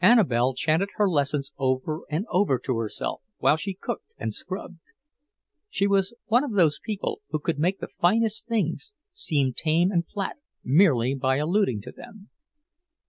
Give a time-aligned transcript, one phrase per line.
[0.00, 4.78] Annabelle chanted her lessons over and over to herself while she cooked and scrubbed.
[5.68, 10.06] She was one of those people who can make the finest things seem tame and
[10.06, 12.30] flat merely by alluding to them.